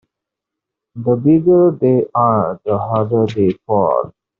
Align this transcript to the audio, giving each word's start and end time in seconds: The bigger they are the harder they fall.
The 0.95 1.15
bigger 1.15 1.77
they 1.79 2.07
are 2.15 2.59
the 2.65 2.75
harder 2.79 3.27
they 3.27 3.51
fall. 3.67 4.15